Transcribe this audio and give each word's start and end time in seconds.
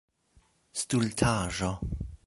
stultaĵo 0.79 1.71